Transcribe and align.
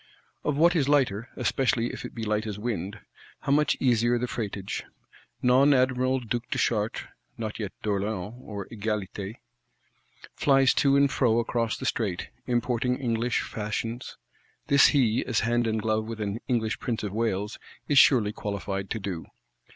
Of 0.43 0.57
what 0.57 0.75
is 0.75 0.89
lighter, 0.89 1.29
especially 1.35 1.93
if 1.93 2.03
it 2.05 2.15
be 2.15 2.23
light 2.23 2.47
as 2.47 2.57
wind, 2.57 3.01
how 3.41 3.51
much 3.51 3.77
easier 3.79 4.17
the 4.17 4.25
freightage! 4.25 4.83
Non 5.43 5.75
Admiral 5.75 6.21
Duke 6.21 6.49
de 6.49 6.57
Chartres 6.57 7.07
(not 7.37 7.59
yet 7.59 7.71
d'Orléans 7.83 8.33
or 8.41 8.65
Egalité) 8.69 9.35
flies 10.33 10.73
to 10.73 10.95
and 10.95 11.11
fro 11.11 11.37
across 11.37 11.77
the 11.77 11.85
Strait; 11.85 12.29
importing 12.47 12.97
English 12.97 13.41
Fashions; 13.43 14.17
this 14.65 14.87
he, 14.87 15.23
as 15.27 15.41
hand 15.41 15.67
and 15.67 15.83
glove 15.83 16.07
with 16.07 16.19
an 16.19 16.39
English 16.47 16.79
Prince 16.79 17.03
of 17.03 17.13
Wales, 17.13 17.59
is 17.87 17.99
surely 17.99 18.33
qualified 18.33 18.89
to 18.89 18.97
do. 18.97 19.27